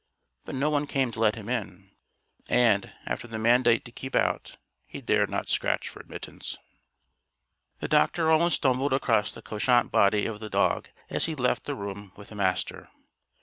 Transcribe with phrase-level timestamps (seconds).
[0.45, 1.91] But no one came to let him in.
[2.49, 6.57] And, after the mandate to keep out, he dared not scratch for admittance.
[7.81, 11.75] The doctor almost stumbled across the couchant body of the dog as he left the
[11.75, 12.89] room with the Master.